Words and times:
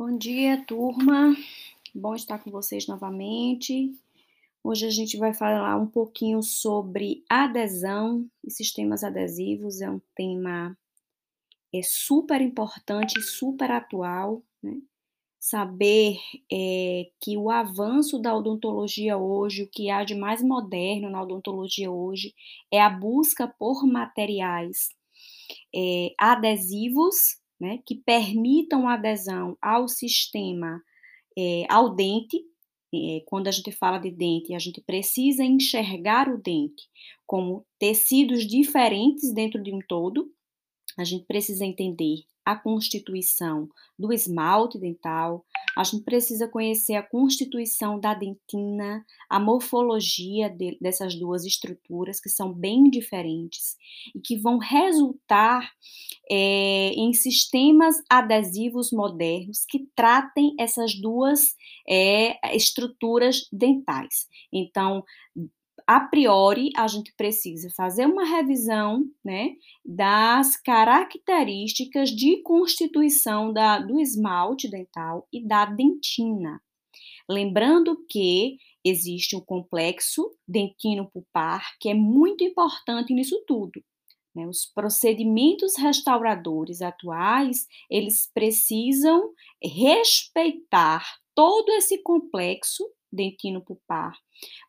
Bom 0.00 0.16
dia, 0.16 0.64
turma. 0.64 1.36
Bom 1.94 2.14
estar 2.14 2.38
com 2.38 2.50
vocês 2.50 2.86
novamente. 2.86 3.94
Hoje 4.64 4.86
a 4.86 4.90
gente 4.90 5.18
vai 5.18 5.34
falar 5.34 5.76
um 5.76 5.86
pouquinho 5.86 6.42
sobre 6.42 7.22
adesão 7.28 8.26
e 8.42 8.50
sistemas 8.50 9.04
adesivos. 9.04 9.82
É 9.82 9.90
um 9.90 10.00
tema 10.14 10.74
é 11.70 11.82
super 11.82 12.40
importante 12.40 13.20
super 13.20 13.70
atual. 13.70 14.42
Né? 14.62 14.80
Saber 15.38 16.16
é, 16.50 17.10
que 17.20 17.36
o 17.36 17.50
avanço 17.50 18.18
da 18.18 18.34
odontologia 18.34 19.18
hoje, 19.18 19.64
o 19.64 19.68
que 19.68 19.90
há 19.90 20.02
de 20.02 20.14
mais 20.14 20.42
moderno 20.42 21.10
na 21.10 21.22
odontologia 21.22 21.90
hoje, 21.90 22.34
é 22.72 22.80
a 22.80 22.88
busca 22.88 23.46
por 23.46 23.86
materiais 23.86 24.88
é, 25.74 26.14
adesivos 26.16 27.39
né, 27.60 27.78
que 27.86 27.96
permitam 27.96 28.88
adesão 28.88 29.56
ao 29.60 29.86
sistema, 29.86 30.82
é, 31.36 31.64
ao 31.68 31.94
dente. 31.94 32.40
É, 32.92 33.22
quando 33.26 33.46
a 33.46 33.52
gente 33.52 33.70
fala 33.70 33.98
de 33.98 34.10
dente, 34.10 34.54
a 34.54 34.58
gente 34.58 34.80
precisa 34.80 35.44
enxergar 35.44 36.28
o 36.28 36.38
dente 36.38 36.88
como 37.24 37.64
tecidos 37.78 38.44
diferentes 38.46 39.32
dentro 39.32 39.62
de 39.62 39.72
um 39.72 39.78
todo. 39.86 40.28
A 40.98 41.04
gente 41.04 41.24
precisa 41.26 41.64
entender 41.64 42.24
a 42.44 42.56
constituição 42.56 43.68
do 43.98 44.12
esmalte 44.12 44.78
dental, 44.78 45.44
a 45.76 45.84
gente 45.84 46.04
precisa 46.04 46.48
conhecer 46.48 46.94
a 46.94 47.02
constituição 47.02 48.00
da 48.00 48.14
dentina, 48.14 49.04
a 49.28 49.38
morfologia 49.38 50.48
de, 50.48 50.76
dessas 50.80 51.14
duas 51.14 51.44
estruturas, 51.44 52.20
que 52.20 52.28
são 52.28 52.52
bem 52.52 52.84
diferentes 52.90 53.76
e 54.14 54.20
que 54.20 54.36
vão 54.36 54.58
resultar 54.58 55.70
é, 56.30 56.92
em 56.94 57.12
sistemas 57.12 57.96
adesivos 58.08 58.90
modernos 58.90 59.64
que 59.68 59.86
tratem 59.94 60.54
essas 60.58 60.94
duas 60.94 61.54
é, 61.88 62.56
estruturas 62.56 63.46
dentais. 63.52 64.28
Então, 64.52 65.04
a 65.90 65.98
priori, 65.98 66.70
a 66.76 66.86
gente 66.86 67.12
precisa 67.16 67.68
fazer 67.76 68.06
uma 68.06 68.24
revisão 68.24 69.04
né, 69.24 69.56
das 69.84 70.56
características 70.56 72.10
de 72.10 72.40
constituição 72.42 73.52
da, 73.52 73.80
do 73.80 73.98
esmalte 73.98 74.70
dental 74.70 75.26
e 75.32 75.44
da 75.44 75.64
dentina. 75.64 76.62
Lembrando 77.28 78.06
que 78.08 78.56
existe 78.84 79.34
o 79.34 79.44
complexo 79.44 80.30
dentino-pulpar, 80.46 81.76
que 81.80 81.88
é 81.88 81.94
muito 81.94 82.44
importante 82.44 83.12
nisso 83.12 83.42
tudo. 83.44 83.82
Né? 84.32 84.46
Os 84.46 84.66
procedimentos 84.66 85.76
restauradores 85.76 86.82
atuais, 86.82 87.66
eles 87.90 88.30
precisam 88.32 89.32
respeitar 89.60 91.04
todo 91.34 91.68
esse 91.72 92.00
complexo 92.00 92.88
dentino 93.12 93.60
pulpar, 93.60 94.12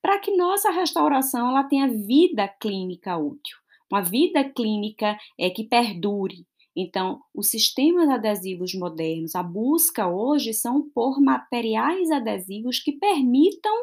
para 0.00 0.18
que 0.18 0.36
nossa 0.36 0.70
restauração 0.70 1.48
ela 1.48 1.64
tenha 1.64 1.88
vida 1.88 2.48
clínica 2.48 3.16
útil, 3.16 3.56
uma 3.90 4.00
vida 4.00 4.44
clínica 4.44 5.18
é 5.38 5.50
que 5.50 5.64
perdure. 5.64 6.46
Então, 6.76 7.20
os 7.34 7.50
sistemas 7.50 8.08
adesivos 8.08 8.72
modernos, 8.74 9.34
a 9.34 9.42
busca 9.42 10.06
hoje 10.06 10.54
são 10.54 10.88
por 10.94 11.20
materiais 11.20 12.10
adesivos 12.12 12.78
que 12.78 12.92
permitam 12.92 13.74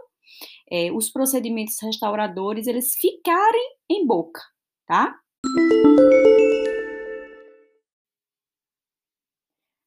é, 0.71 0.91
os 0.91 1.09
procedimentos 1.09 1.75
restauradores 1.81 2.67
eles 2.67 2.95
ficarem 2.95 3.75
em 3.89 4.05
boca, 4.07 4.41
tá? 4.85 5.19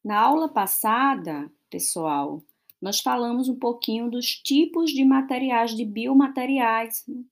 Na 0.05 0.21
aula 0.21 0.49
passada, 0.49 1.51
pessoal, 1.71 2.43
nós 2.81 3.01
falamos 3.01 3.49
um 3.49 3.59
pouquinho 3.59 4.11
dos 4.11 4.27
tipos 4.27 4.91
de 4.91 5.05
materiais, 5.05 5.77
de 5.77 5.85
biomateriais. 5.85 7.05
Né? 7.07 7.23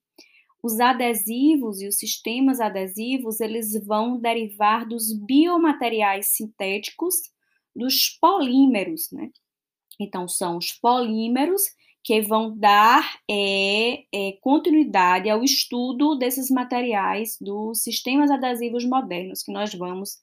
Os 0.62 0.80
adesivos 0.80 1.80
e 1.80 1.86
os 1.86 1.96
sistemas 1.96 2.60
adesivos, 2.60 3.40
eles 3.40 3.72
vão 3.86 4.18
derivar 4.18 4.86
dos 4.86 5.12
biomateriais 5.12 6.30
sintéticos, 6.30 7.14
dos 7.74 8.08
polímeros, 8.20 9.10
né? 9.12 9.30
Então, 10.00 10.28
são 10.28 10.58
os 10.58 10.72
polímeros 10.72 11.62
que 12.02 12.20
vão 12.22 12.56
dar 12.56 13.18
é, 13.30 14.04
é, 14.12 14.32
continuidade 14.40 15.28
ao 15.28 15.42
estudo 15.42 16.16
desses 16.16 16.50
materiais 16.50 17.36
dos 17.40 17.82
sistemas 17.82 18.30
adesivos 18.30 18.84
modernos, 18.84 19.42
que 19.42 19.52
nós 19.52 19.74
vamos 19.74 20.16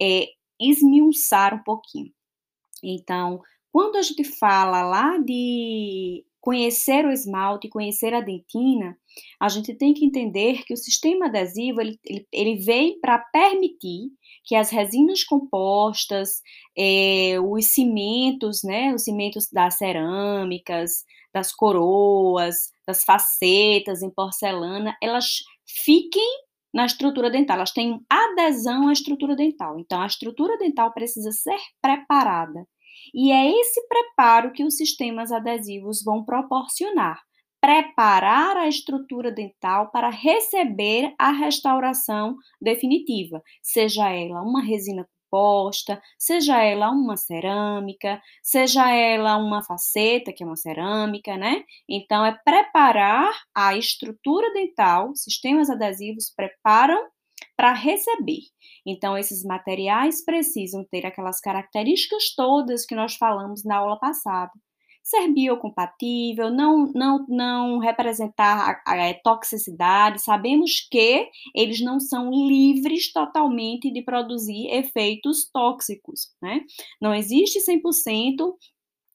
é, 0.00 0.26
esmiuçar 0.60 1.54
um 1.54 1.62
pouquinho. 1.62 2.12
Então, 2.82 3.42
quando 3.72 3.96
a 3.96 4.02
gente 4.02 4.24
fala 4.24 4.82
lá 4.82 5.18
de 5.18 6.24
conhecer 6.40 7.04
o 7.04 7.10
esmalte, 7.10 7.68
conhecer 7.68 8.14
a 8.14 8.20
dentina, 8.20 8.96
a 9.40 9.48
gente 9.48 9.74
tem 9.74 9.92
que 9.92 10.04
entender 10.04 10.62
que 10.64 10.72
o 10.72 10.76
sistema 10.76 11.26
adesivo 11.26 11.80
ele, 11.80 11.98
ele, 12.04 12.26
ele 12.32 12.56
vem 12.56 12.98
para 13.00 13.18
permitir 13.18 14.10
que 14.44 14.54
as 14.54 14.70
resinas 14.70 15.24
compostas, 15.24 16.40
é, 16.76 17.36
os 17.40 17.66
cimentos, 17.66 18.62
né, 18.64 18.94
os 18.94 19.04
cimentos 19.04 19.48
das 19.52 19.76
cerâmicas, 19.76 21.04
das 21.34 21.52
coroas, 21.52 22.72
das 22.86 23.04
facetas 23.04 24.02
em 24.02 24.10
porcelana, 24.10 24.96
elas 25.02 25.40
fiquem 25.84 26.26
na 26.72 26.86
estrutura 26.86 27.30
dental, 27.30 27.56
elas 27.56 27.72
têm 27.72 28.00
adesão 28.08 28.88
à 28.88 28.92
estrutura 28.92 29.34
dental. 29.34 29.78
Então, 29.78 30.00
a 30.00 30.06
estrutura 30.06 30.56
dental 30.56 30.92
precisa 30.92 31.32
ser 31.32 31.58
preparada 31.82 32.66
e 33.14 33.32
é 33.32 33.50
esse 33.60 33.86
preparo 33.88 34.52
que 34.52 34.64
os 34.64 34.76
sistemas 34.76 35.32
adesivos 35.32 36.02
vão 36.04 36.24
proporcionar 36.24 37.20
preparar 37.60 38.56
a 38.56 38.68
estrutura 38.68 39.32
dental 39.32 39.90
para 39.90 40.10
receber 40.10 41.12
a 41.18 41.32
restauração 41.32 42.36
definitiva, 42.60 43.42
seja 43.62 44.08
ela 44.10 44.42
uma 44.42 44.62
resina 44.62 45.04
composta, 45.30 46.00
seja 46.18 46.62
ela 46.62 46.90
uma 46.90 47.16
cerâmica, 47.16 48.20
seja 48.42 48.90
ela 48.90 49.36
uma 49.36 49.62
faceta, 49.62 50.32
que 50.32 50.42
é 50.42 50.46
uma 50.46 50.56
cerâmica, 50.56 51.36
né? 51.36 51.64
Então, 51.88 52.24
é 52.24 52.32
preparar 52.44 53.30
a 53.54 53.76
estrutura 53.76 54.52
dental, 54.54 55.14
sistemas 55.14 55.68
adesivos 55.68 56.32
preparam 56.34 56.98
para 57.58 57.72
receber. 57.72 58.42
Então, 58.86 59.18
esses 59.18 59.42
materiais 59.42 60.24
precisam 60.24 60.86
ter 60.88 61.04
aquelas 61.04 61.40
características 61.40 62.32
todas 62.36 62.86
que 62.86 62.94
nós 62.94 63.16
falamos 63.16 63.64
na 63.64 63.78
aula 63.78 63.98
passada. 63.98 64.52
Ser 65.02 65.26
biocompatível, 65.32 66.50
não, 66.50 66.92
não, 66.94 67.26
não 67.28 67.78
representar 67.78 68.80
a, 68.86 69.10
a 69.10 69.14
toxicidade. 69.14 70.22
Sabemos 70.22 70.86
que 70.88 71.28
eles 71.52 71.80
não 71.80 71.98
são 71.98 72.30
livres 72.30 73.12
totalmente 73.12 73.90
de 73.90 74.02
produzir 74.02 74.68
efeitos 74.68 75.50
tóxicos, 75.50 76.28
né? 76.40 76.60
Não 77.02 77.12
existe 77.12 77.58
100% 77.58 78.54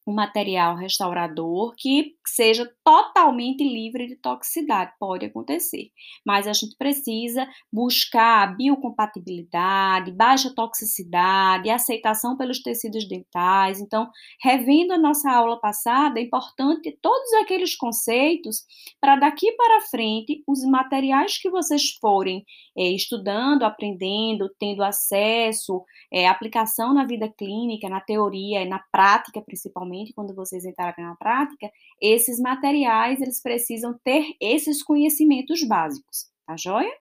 um 0.05 0.13
material 0.13 0.75
restaurador 0.75 1.73
que 1.77 2.15
seja 2.27 2.69
totalmente 2.83 3.63
livre 3.63 4.07
de 4.07 4.15
toxicidade, 4.17 4.91
pode 4.99 5.25
acontecer, 5.25 5.89
mas 6.25 6.47
a 6.47 6.53
gente 6.53 6.75
precisa 6.77 7.47
buscar 7.71 8.55
biocompatibilidade, 8.57 10.11
baixa 10.11 10.53
toxicidade, 10.53 11.69
aceitação 11.69 12.35
pelos 12.35 12.61
tecidos 12.61 13.07
dentais. 13.07 13.79
Então, 13.79 14.09
revendo 14.41 14.93
a 14.93 14.97
nossa 14.97 15.31
aula 15.31 15.59
passada, 15.59 16.19
é 16.19 16.23
importante 16.23 16.97
todos 17.01 17.31
aqueles 17.41 17.75
conceitos 17.75 18.65
para 18.99 19.15
daqui 19.15 19.51
para 19.53 19.81
frente, 19.81 20.43
os 20.47 20.63
materiais 20.65 21.37
que 21.37 21.49
vocês 21.49 21.91
forem 22.01 22.43
é, 22.77 22.89
estudando, 22.89 23.63
aprendendo, 23.63 24.49
tendo 24.59 24.83
acesso, 24.83 25.83
é, 26.11 26.27
aplicação 26.27 26.93
na 26.93 27.05
vida 27.05 27.31
clínica, 27.37 27.87
na 27.87 28.01
teoria 28.01 28.61
e 28.61 28.67
na 28.67 28.79
prática, 28.91 29.41
principalmente 29.41 29.92
quando 30.15 30.35
vocês 30.35 30.65
entrarem 30.65 31.05
na 31.05 31.15
prática, 31.15 31.71
esses 32.01 32.39
materiais 32.39 33.21
eles 33.21 33.41
precisam 33.41 33.97
ter 34.03 34.35
esses 34.39 34.83
conhecimentos 34.83 35.65
básicos, 35.67 36.29
tá 36.45 36.55
joia? 36.57 36.93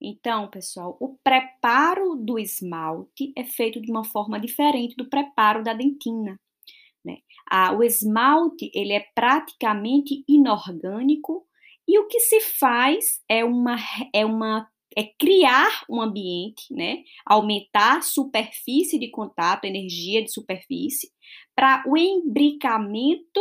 Então, 0.00 0.48
pessoal, 0.48 0.96
o 1.00 1.18
preparo 1.24 2.14
do 2.14 2.38
esmalte 2.38 3.32
é 3.36 3.44
feito 3.44 3.80
de 3.80 3.90
uma 3.90 4.04
forma 4.04 4.38
diferente 4.38 4.94
do 4.96 5.08
preparo 5.08 5.62
da 5.64 5.74
dentina. 5.74 6.38
Né? 7.04 7.18
Ah, 7.50 7.72
o 7.72 7.82
esmalte 7.82 8.70
ele 8.72 8.92
é 8.92 9.04
praticamente 9.14 10.24
inorgânico 10.28 11.46
e 11.86 11.98
o 11.98 12.06
que 12.06 12.20
se 12.20 12.40
faz 12.40 13.22
é 13.28 13.44
uma, 13.44 13.76
é 14.14 14.24
uma 14.24 14.68
é 14.98 15.04
criar 15.16 15.84
um 15.88 16.00
ambiente, 16.00 16.74
né? 16.74 17.04
Aumentar 17.24 18.02
superfície 18.02 18.98
de 18.98 19.08
contato, 19.12 19.64
energia 19.64 20.24
de 20.24 20.32
superfície, 20.32 21.08
para 21.54 21.84
o 21.86 21.96
imbricamento 21.96 23.40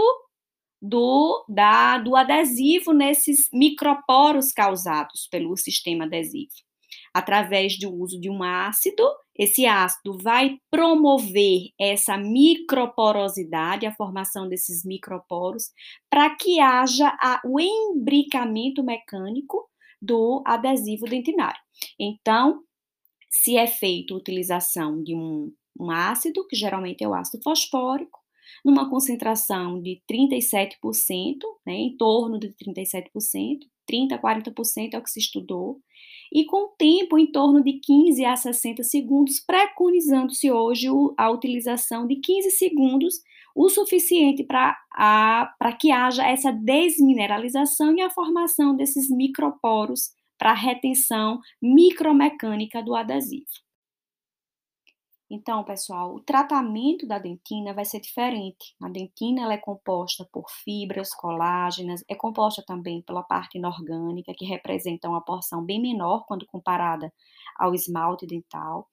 do, 0.80 1.44
da, 1.50 1.98
do 1.98 2.16
adesivo 2.16 2.94
nesses 2.94 3.50
microporos 3.52 4.52
causados 4.52 5.28
pelo 5.32 5.58
sistema 5.58 6.06
adesivo. 6.06 6.54
através 7.14 7.80
do 7.80 7.92
uso 7.92 8.20
de 8.20 8.30
um 8.30 8.44
ácido. 8.44 9.04
Esse 9.36 9.66
ácido 9.66 10.18
vai 10.20 10.58
promover 10.70 11.70
essa 11.80 12.18
microporosidade, 12.18 13.86
a 13.88 13.96
formação 13.96 14.48
desses 14.48 14.86
microporos, 14.86 15.72
para 16.10 16.36
que 16.36 16.60
haja 16.60 17.08
a, 17.20 17.42
o 17.46 17.60
embricamento 17.60 18.84
mecânico 18.84 19.67
do 20.02 20.44
adesivo 20.46 21.06
dentinário. 21.06 21.60
Então, 22.00 22.62
se 23.30 23.58
é 23.58 23.68
feita 23.68 24.14
a 24.14 24.18
utilização 24.18 25.04
de 25.04 25.16
um, 25.16 25.52
um 25.80 25.92
ácido, 25.92 26.48
que 26.48 26.56
geralmente 26.56 27.04
é 27.04 27.08
o 27.08 27.14
ácido 27.14 27.44
fosfórico, 27.44 28.20
numa 28.64 28.90
concentração 28.90 29.82
de 29.82 30.02
37%, 30.10 30.78
né, 31.66 31.74
em 31.74 31.98
torno 31.98 32.40
de 32.40 32.50
37%, 32.50 33.10
30% 33.90 34.12
a 34.12 34.20
40% 34.20 34.94
é 34.94 34.98
o 34.98 35.04
que 35.04 35.10
se 35.10 35.20
estudou, 35.20 35.80
e 36.34 36.46
com 36.46 36.74
tempo 36.78 37.18
em 37.18 37.32
torno 37.32 37.64
de 37.64 37.74
15 37.80 38.26
a 38.26 38.36
60 38.36 38.84
segundos, 38.84 39.40
preconizando-se 39.40 40.52
hoje 40.52 40.88
a 41.18 41.30
utilização 41.30 42.06
de 42.06 42.18
15 42.18 42.52
segundos, 42.52 43.16
o 43.58 43.70
suficiente 43.70 44.44
para 44.44 45.74
que 45.80 45.92
haja 45.92 46.24
essa 46.24 46.52
desmineralização 46.52 47.96
e 47.98 48.02
a 48.02 48.10
formação 48.12 48.76
desses 48.76 49.10
microporos 49.10 50.12
para 50.38 50.54
retenção 50.54 51.40
micromecânica 51.60 52.84
do 52.84 52.96
adesivo. 52.96 53.67
Então, 55.30 55.62
pessoal, 55.66 56.16
o 56.16 56.22
tratamento 56.22 57.06
da 57.06 57.20
dentina 57.20 57.74
vai 57.74 57.84
ser 57.84 58.00
diferente. 58.00 58.74
A 58.82 58.88
dentina 58.88 59.42
ela 59.42 59.54
é 59.54 59.58
composta 59.58 60.26
por 60.32 60.50
fibras, 60.50 61.14
colágenas, 61.14 62.02
é 62.08 62.16
composta 62.16 62.64
também 62.66 63.02
pela 63.02 63.22
parte 63.22 63.58
inorgânica, 63.58 64.34
que 64.34 64.46
representa 64.46 65.10
uma 65.10 65.20
porção 65.20 65.62
bem 65.66 65.82
menor 65.82 66.26
quando 66.26 66.46
comparada 66.46 67.12
ao 67.58 67.74
esmalte 67.74 68.26
dental. 68.26 68.88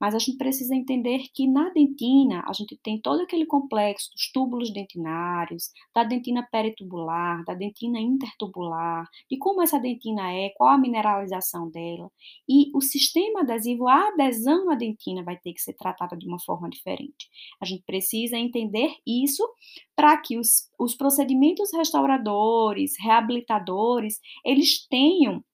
Mas 0.00 0.14
a 0.14 0.18
gente 0.18 0.36
precisa 0.36 0.74
entender 0.74 1.28
que 1.32 1.46
na 1.46 1.70
dentina 1.70 2.42
a 2.48 2.52
gente 2.52 2.76
tem 2.82 3.00
todo 3.00 3.22
aquele 3.22 3.46
complexo 3.46 4.10
dos 4.12 4.30
túbulos 4.32 4.72
dentinários, 4.72 5.70
da 5.94 6.02
dentina 6.02 6.46
peritubular, 6.50 7.44
da 7.44 7.54
dentina 7.54 8.00
intertubular, 8.00 9.08
de 9.30 9.38
como 9.38 9.62
essa 9.62 9.78
dentina 9.78 10.32
é, 10.32 10.50
qual 10.56 10.70
a 10.70 10.78
mineralização 10.78 11.70
dela. 11.70 12.10
E 12.48 12.70
o 12.74 12.80
sistema 12.80 13.40
adesivo, 13.40 13.86
a 13.86 14.08
adesão 14.08 14.68
à 14.70 14.74
dentina 14.74 15.22
vai 15.22 15.36
ter 15.38 15.52
que 15.52 15.62
ser 15.62 15.75
tratada 15.76 16.16
de 16.16 16.26
uma 16.26 16.40
forma 16.40 16.68
diferente. 16.68 17.28
A 17.60 17.64
gente 17.64 17.82
precisa 17.84 18.36
entender 18.36 18.94
isso 19.06 19.46
para 19.94 20.16
que 20.16 20.38
os, 20.38 20.70
os 20.78 20.94
procedimentos 20.94 21.72
restauradores, 21.72 22.94
reabilitadores, 22.98 24.18
eles 24.44 24.86
tenham 24.88 25.44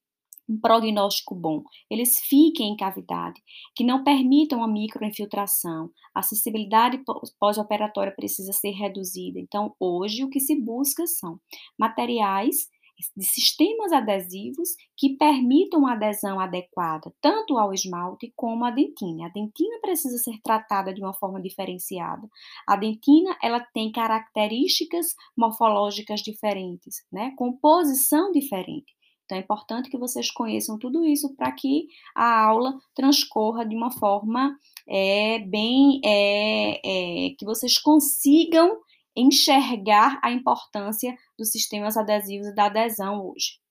um 0.48 0.60
prognóstico 0.60 1.34
bom, 1.34 1.62
eles 1.88 2.20
fiquem 2.20 2.72
em 2.72 2.76
cavidade, 2.76 3.40
que 3.74 3.84
não 3.84 4.02
permitam 4.04 4.62
a 4.62 4.69
microinfiltração, 4.69 5.90
a 6.14 6.20
acessibilidade 6.20 7.00
pós-operatória 7.38 8.12
precisa 8.14 8.52
ser 8.52 8.70
reduzida. 8.70 9.38
Então, 9.38 9.74
hoje 9.78 10.24
o 10.24 10.28
que 10.28 10.40
se 10.40 10.60
busca 10.60 11.06
são 11.06 11.38
materiais 11.78 12.69
de 13.16 13.25
sistemas 13.25 13.93
adesivos 13.93 14.70
que 14.96 15.16
permitam 15.16 15.87
a 15.87 15.93
adesão 15.93 16.38
adequada 16.40 17.12
tanto 17.20 17.58
ao 17.58 17.72
esmalte 17.72 18.32
como 18.37 18.64
à 18.64 18.70
dentina. 18.70 19.26
A 19.26 19.31
dentina 19.31 19.78
precisa 19.81 20.19
ser 20.19 20.40
tratada 20.43 20.93
de 20.93 21.00
uma 21.00 21.14
forma 21.14 21.40
diferenciada. 21.40 22.28
A 22.66 22.76
dentina 22.76 23.37
ela 23.43 23.60
tem 23.72 23.90
características 23.90 25.14
morfológicas 25.37 26.20
diferentes, 26.20 27.04
né? 27.12 27.32
composição 27.37 28.31
diferente. 28.32 28.93
Então, 29.25 29.38
é 29.38 29.40
importante 29.40 29.88
que 29.88 29.96
vocês 29.96 30.31
conheçam 30.31 30.78
tudo 30.78 31.06
isso 31.06 31.34
para 31.37 31.50
que 31.52 31.87
a 32.14 32.44
aula 32.44 32.75
transcorra 32.94 33.64
de 33.64 33.75
uma 33.75 33.90
forma 33.90 34.55
é, 34.87 35.38
bem. 35.38 36.00
É, 36.05 36.81
é, 36.84 37.31
que 37.38 37.44
vocês 37.44 37.78
consigam 37.78 38.78
enxergar 39.16 40.19
a 40.22 40.31
importância 40.31 41.14
dos 41.43 41.50
sistemas 41.50 41.97
adesivos 41.97 42.47
e 42.47 42.55
da 42.55 42.67
adesão 42.67 43.27
hoje. 43.27 43.62